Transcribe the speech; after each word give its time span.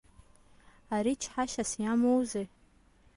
Ари 0.95 1.13
чҳашьас 1.21 1.71
иамоузеи. 1.83 2.47